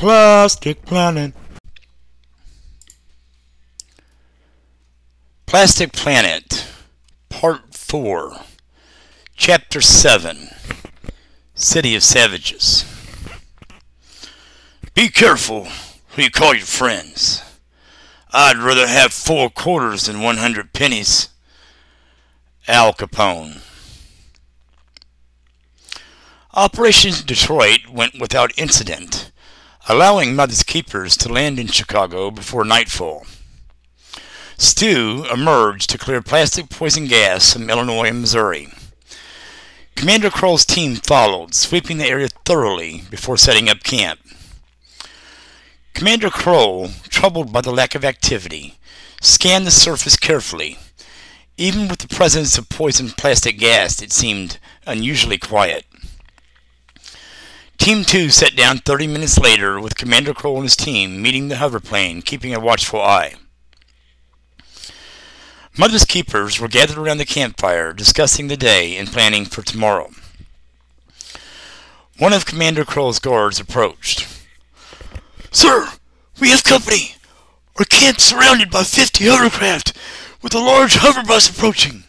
[0.00, 1.34] Plastic Planet.
[5.44, 6.66] Plastic Planet,
[7.28, 8.32] Part 4,
[9.36, 10.48] Chapter 7
[11.54, 12.86] City of Savages.
[14.94, 15.66] Be careful
[16.12, 17.42] who you call your friends.
[18.32, 21.28] I'd rather have four quarters than 100 pennies.
[22.66, 23.60] Al Capone.
[26.54, 29.29] Operation Detroit went without incident,
[29.88, 33.26] allowing Mother's Keepers to land in Chicago before nightfall.
[34.58, 38.68] Stu emerged to clear plastic poison gas from Illinois and Missouri.
[39.94, 44.20] Commander Kroll's team followed, sweeping the area thoroughly before setting up camp.
[45.94, 48.78] Commander Kroll, troubled by the lack of activity,
[49.20, 50.78] scanned the surface carefully.
[51.56, 55.84] Even with the presence of poisoned plastic gas, it seemed unusually quiet.
[57.80, 61.56] Team 2 sat down 30 minutes later with Commander Kroll and his team meeting the
[61.56, 63.36] hoverplane, keeping a watchful eye.
[65.78, 70.10] Mother's keepers were gathered around the campfire, discussing the day and planning for tomorrow.
[72.18, 74.28] One of Commander Kroll's guards approached.
[75.50, 75.88] Sir,
[76.38, 77.14] we have company.
[77.78, 79.96] Our camp surrounded by 50 hovercraft
[80.42, 82.04] with a large hoverbus approaching.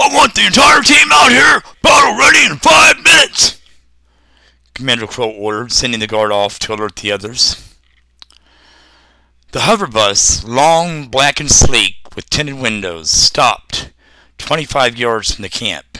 [0.00, 3.60] I want the entire team out here, battle ready in five minutes.
[4.74, 7.74] Commander Kroll ordered, sending the guard off to alert the others.
[9.50, 13.90] The hover bus, long, black, and sleek, with tinted windows, stopped
[14.38, 15.98] 25 yards from the camp,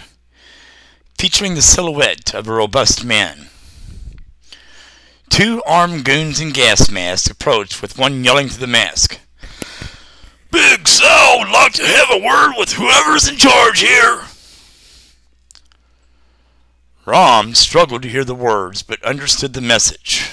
[1.19, 3.49] featuring the silhouette of a robust man.
[5.29, 9.19] Two armed goons in gas masks approached, with one yelling through the mask.
[10.51, 14.23] Big Sal would like to have a word with whoever's in charge here.
[17.05, 20.31] Rom struggled to hear the words, but understood the message,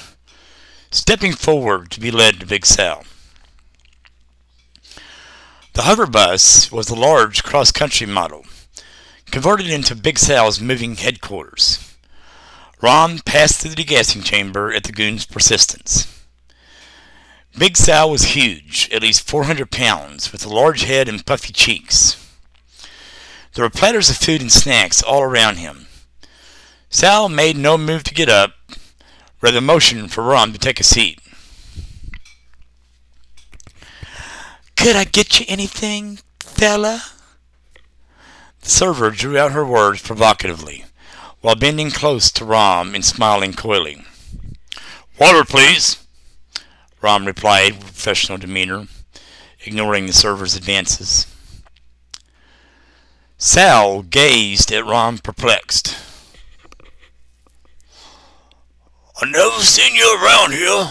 [0.92, 3.04] stepping forward to be led to Big Sal.
[5.74, 8.46] The hover bus was a large cross-country model,
[9.32, 11.96] converted into Big Sal's moving headquarters.
[12.82, 16.15] Rom passed through the degassing chamber at the goon's persistence.
[17.58, 22.22] Big Sal was huge, at least 400 pounds, with a large head and puffy cheeks.
[23.54, 25.88] There were platters of food and snacks all around him.
[26.90, 28.52] Sal made no move to get up,
[29.40, 31.20] rather motioned for Rom to take a seat.
[34.76, 37.04] Could I get you anything, fella?
[38.60, 40.84] The server drew out her words provocatively,
[41.40, 44.04] while bending close to Rom and smiling coyly.
[45.18, 46.05] Water, please.
[47.02, 48.88] Rom replied with professional demeanor,
[49.66, 51.28] ignoring the server's advances.
[53.38, 55.98] Sal gazed at Rom perplexed.
[59.22, 60.90] I never seen you around here,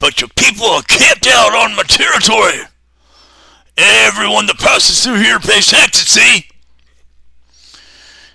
[0.00, 2.66] but your people are camped out on my territory.
[3.76, 6.46] Everyone that passes through here pays taxes, see?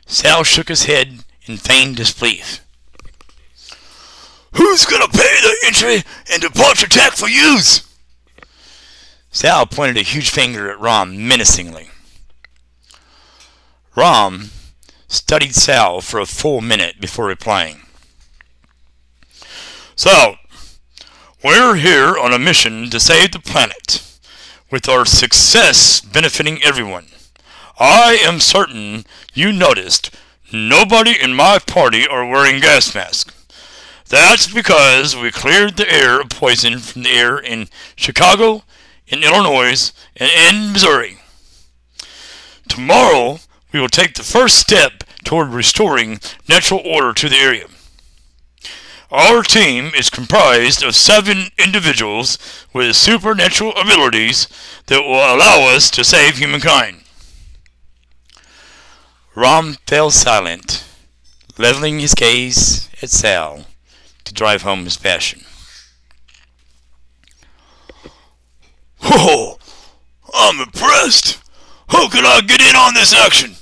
[0.06, 2.63] Sal shook his head in feigned disbelief.
[4.56, 7.88] Who's gonna pay the entry and departure tax for yous?
[9.32, 11.90] Sal pointed a huge finger at Rom menacingly.
[13.96, 14.50] Rom
[15.08, 17.82] studied Sal for a full minute before replying.
[19.96, 20.38] Sal,
[21.44, 24.02] we're here on a mission to save the planet,
[24.72, 27.08] with our success benefiting everyone.
[27.80, 30.10] I am certain you noticed
[30.52, 33.43] nobody in my party are wearing gas masks.
[34.10, 38.64] That's because we cleared the air of poison from the air in Chicago,
[39.08, 41.18] in Illinois, and in Missouri.
[42.68, 43.40] Tomorrow,
[43.72, 47.66] we will take the first step toward restoring natural order to the area.
[49.10, 52.38] Our team is comprised of seven individuals
[52.74, 54.48] with supernatural abilities
[54.88, 57.02] that will allow us to save humankind.
[59.36, 60.84] Rom fell silent,
[61.58, 63.66] leveling his gaze at Sal
[64.26, 65.42] to drive home his passion.
[69.04, 69.58] Oh,
[70.34, 71.42] I'm impressed.
[71.90, 73.56] How can I get in on this action?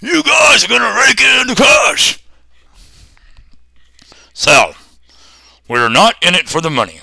[0.00, 2.22] You guys are gonna rake in the cash.
[4.32, 4.74] Sal,
[5.68, 7.00] we're not in it for the money.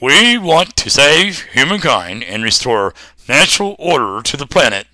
[0.00, 2.94] We want to save humankind and restore
[3.28, 4.86] natural order to the planet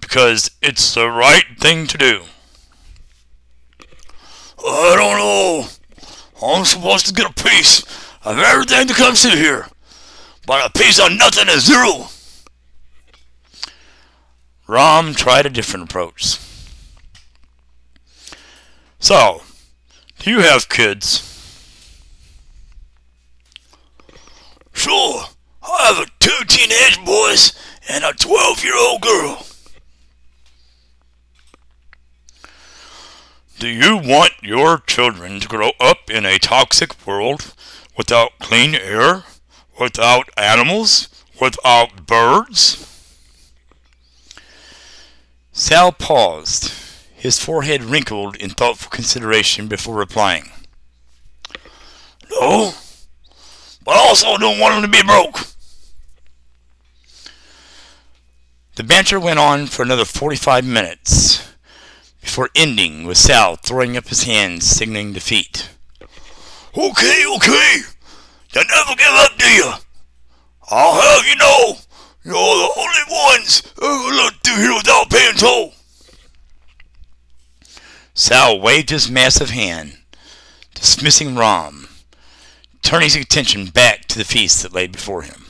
[0.00, 2.22] because it's the right thing to do.
[4.58, 5.68] I don't know.
[6.42, 7.82] I'm supposed to get a piece
[8.24, 9.66] of everything that comes through here,
[10.46, 12.08] but a piece of nothing is zero.
[14.66, 16.38] Rom tried a different approach.
[18.98, 19.42] So,
[20.18, 21.26] Do you have kids?
[24.72, 25.24] Sure.
[25.62, 27.52] I have two teenage boys
[27.88, 29.46] and a 12 year old girl.
[33.60, 37.52] Do you want your children to grow up in a toxic world
[37.94, 39.24] without clean air,
[39.78, 42.86] without animals, without birds?
[45.52, 46.72] Sal paused,
[47.14, 50.48] his forehead wrinkled in thoughtful consideration before replying.
[52.30, 52.72] No,
[53.84, 55.48] but also don't want them to be broke.
[58.76, 61.49] The banter went on for another 45 minutes
[62.20, 65.70] before ending with Sal throwing up his hands, signaling defeat.
[66.76, 67.76] Okay, okay.
[68.52, 69.72] You never give up, do you?
[70.70, 71.74] I'll have you know,
[72.22, 75.74] you're the only ones who look through here without paying toll.
[78.14, 79.98] Sal waved his massive hand,
[80.74, 81.88] dismissing Rom,
[82.82, 85.46] turning his attention back to the feast that lay before him.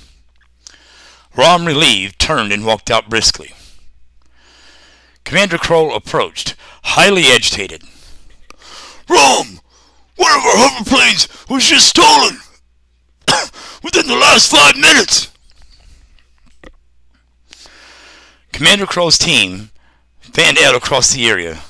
[1.36, 3.52] Rom, relieved, turned and walked out briskly.
[5.30, 7.84] Commander Kroll approached, highly agitated.
[9.08, 9.60] Rom,
[10.16, 12.40] one of our hoverplanes was just stolen
[13.84, 15.30] within the last five minutes.
[18.52, 19.70] Commander Kroll's team
[20.18, 21.60] fanned out across the area,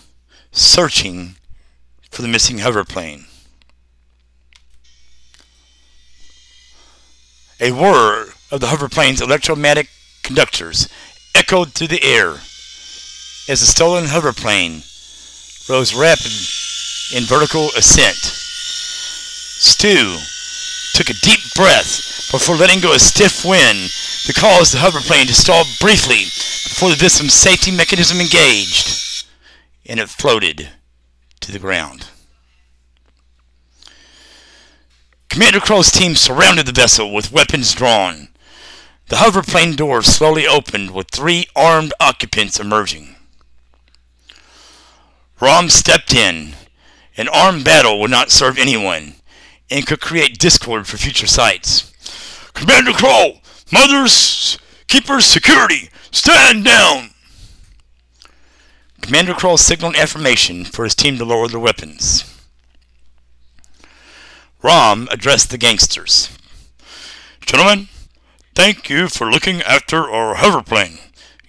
[0.52, 1.34] searching
[2.10, 3.26] for the missing hoverplane.
[7.60, 9.90] A whir of the hoverplane's electromagnetic
[10.22, 10.88] conductors
[11.34, 12.38] echoed through the air
[13.48, 14.82] as the stolen hoverplane
[15.68, 16.32] rose rapid
[17.14, 18.16] in vertical ascent.
[19.60, 20.18] Stu
[20.94, 23.90] took a deep breath before letting go a stiff wind
[24.26, 29.26] that caused the hoverplane to stall briefly before the victim's safety mechanism engaged,
[29.86, 30.68] and it floated
[31.40, 32.06] to the ground.
[35.28, 38.28] Commander Kroll's team surrounded the vessel with weapons drawn.
[39.08, 43.16] The hoverplane door slowly opened with three armed occupants emerging.
[45.40, 46.54] Rom stepped in.
[47.16, 49.14] An armed battle would not serve anyone
[49.70, 51.92] and could create discord for future sites.
[52.54, 53.40] Commander Kroll,
[53.72, 57.10] Mothers, Keepers, Security, stand down!
[59.00, 62.24] Commander Kroll signaled affirmation for his team to lower their weapons.
[64.62, 66.36] Rom addressed the gangsters.
[67.40, 67.88] Gentlemen,
[68.54, 70.98] thank you for looking after our hoverplane.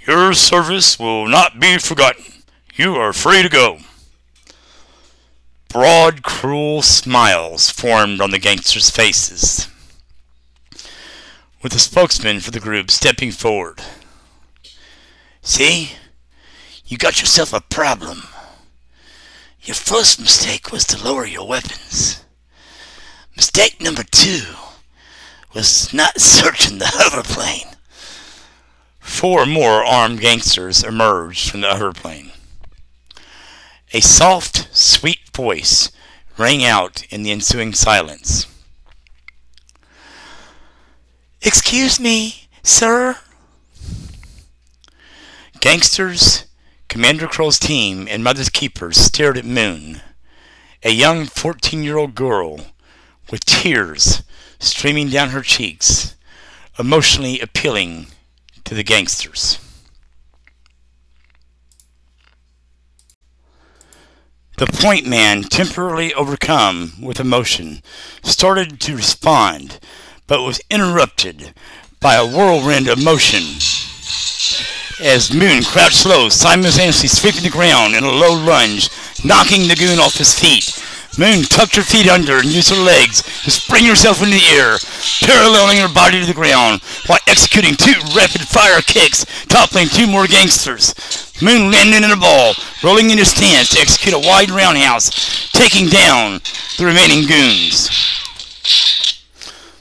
[0.07, 2.40] Your service will not be forgotten.
[2.75, 3.79] You are free to go.
[5.67, 9.67] Broad, cruel smiles formed on the gangsters' faces,
[11.61, 13.81] with the spokesman for the group stepping forward.
[15.41, 15.91] See,
[16.85, 18.23] you got yourself a problem.
[19.61, 22.23] Your first mistake was to lower your weapons.
[23.35, 24.43] Mistake number two
[25.53, 27.75] was not searching the hoverplane.
[28.99, 32.30] Four more armed gangsters emerged from the hoverplane.
[33.93, 35.91] A soft, sweet voice
[36.37, 38.47] rang out in the ensuing silence.
[41.41, 43.17] Excuse me, sir?
[45.59, 46.45] Gangsters,
[46.87, 50.01] Commander Kroll's team, and Mother's Keepers stared at Moon,
[50.83, 52.61] a young 14 year old girl
[53.29, 54.23] with tears
[54.57, 56.15] streaming down her cheeks,
[56.79, 58.07] emotionally appealing
[58.63, 59.59] to the gangsters.
[64.61, 67.81] The point man, temporarily overcome with emotion,
[68.21, 69.79] started to respond,
[70.27, 71.55] but was interrupted
[71.99, 73.41] by a whirlwind of motion
[75.01, 78.91] as Moon crouched low, simultaneously sweeping the ground in a low lunge,
[79.25, 80.69] knocking the goon off his feet.
[81.17, 84.77] Moon tucked her feet under and used her legs to spring herself into the air,
[85.21, 90.95] paralleling her body to the ground while executing two rapid-fire kicks, toppling two more gangsters.
[91.41, 92.53] Moon landed in a ball,
[92.83, 96.39] rolling into stance to execute a wide roundhouse, taking down
[96.77, 97.89] the remaining goons.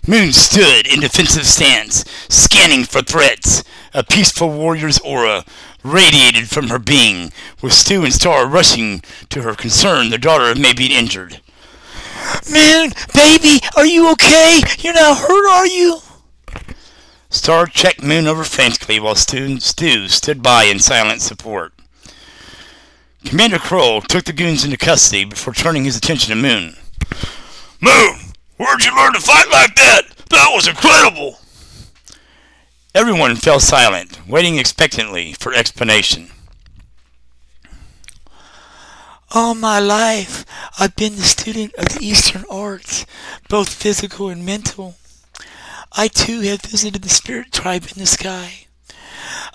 [0.07, 3.63] Moon stood in defensive stance, scanning for threats.
[3.93, 5.45] A peaceful warrior's aura
[5.83, 10.73] radiated from her being, with Stu and Star rushing to her concern their daughter may
[10.73, 11.41] be injured.
[12.49, 14.61] Moon, baby, are you okay?
[14.79, 15.99] You're not hurt, are you?
[17.31, 21.73] Star checked Moon over frantically while Stu, Stu stood by in silent support.
[23.25, 26.77] Commander Kroll took the goons into custody before turning his attention to Moon.
[27.81, 28.19] Moon,
[28.57, 30.03] where'd you learn to fight like that?
[30.31, 31.41] That was incredible!
[32.93, 36.33] Everyone fell silent, waiting expectantly for explanation.
[39.31, 40.45] All my life,
[40.77, 43.07] I've been the student of the Eastern arts,
[43.49, 44.97] both physical and mental.
[45.93, 48.67] I too have visited the spirit tribe in the sky.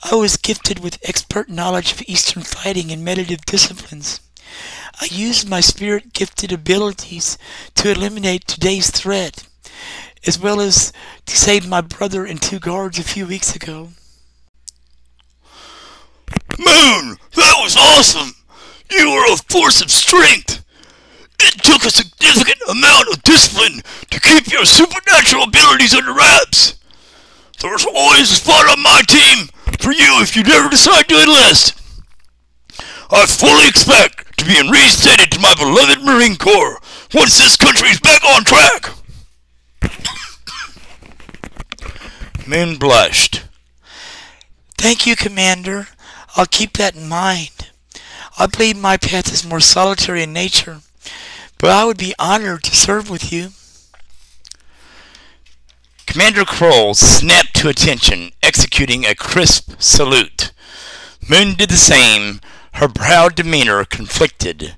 [0.02, 4.22] I was gifted with expert knowledge of Eastern fighting and meditative disciplines.
[5.02, 7.38] I used my spirit gifted abilities
[7.76, 9.46] to eliminate today's threat,
[10.28, 10.92] as well as
[11.26, 13.90] to save my brother and two guards a few weeks ago.
[16.58, 18.34] Moon, that was awesome!
[18.92, 20.64] You were a force of strength!
[21.40, 26.80] It took a significant amount of discipline to keep your supernatural abilities under wraps.
[27.62, 29.48] There's always a spot on my team
[29.80, 31.80] for you if you never decide to enlist.
[33.12, 36.80] I fully expect to be reinstated to my beloved Marine Corps
[37.14, 38.90] once this country is back on track.
[42.48, 43.44] Moon blushed.
[44.78, 45.88] Thank you, Commander.
[46.36, 47.72] I'll keep that in mind.
[48.38, 50.82] I believe my path is more solitary in nature,
[51.58, 53.50] but I would be honored to serve with you.
[56.06, 60.52] Commander Kroll snapped to attention, executing a crisp salute.
[61.28, 62.42] Moon did the same,
[62.74, 64.76] her proud demeanor conflicted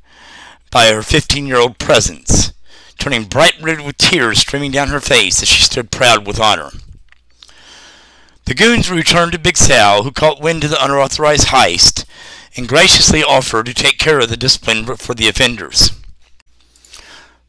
[0.72, 2.54] by her fifteen-year-old presence,
[2.98, 6.70] turning bright red with tears streaming down her face as she stood proud with honor.
[8.48, 12.06] The goons returned to Big Sal, who caught wind of the unauthorized heist
[12.56, 15.92] and graciously offered to take care of the discipline for the offenders.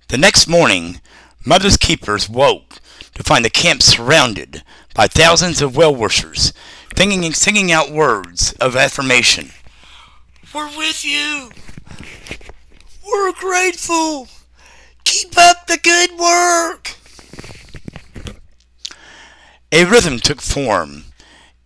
[0.09, 1.01] The next morning,
[1.47, 2.81] Mother's Keepers woke
[3.15, 6.53] to find the camp surrounded by thousands of well-wishers,
[6.97, 9.53] singing singing out words of affirmation.
[10.53, 11.53] We're with you.
[13.09, 14.27] We're grateful.
[15.05, 16.98] Keep up the good work.
[19.71, 21.05] A rhythm took form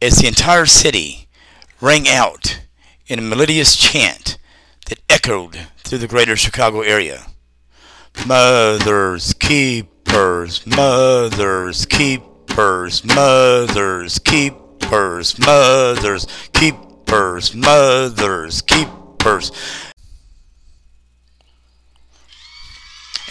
[0.00, 1.28] as the entire city
[1.80, 2.62] rang out
[3.06, 4.38] in a melodious chant
[4.88, 7.26] that echoed through the greater Chicago area.
[8.26, 19.52] Mothers, keepers, mothers, keepers, mothers, keepers, mothers, keepers, mothers, keepers.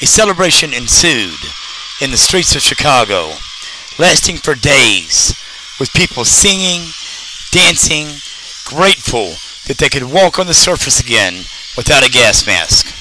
[0.02, 1.38] A celebration ensued
[2.02, 3.34] in the streets of Chicago
[4.00, 5.36] lasting for days,
[5.80, 6.82] with people singing,
[7.52, 8.08] dancing,
[8.66, 9.36] grateful
[9.68, 11.46] that they could walk on the surface again
[11.76, 13.01] without a gas mask.